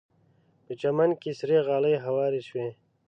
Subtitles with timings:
[0.65, 2.67] په چمن کې سرې غالۍ هوارې شوې.